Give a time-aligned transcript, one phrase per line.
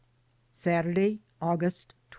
[0.51, 1.93] Saturday, August 2y.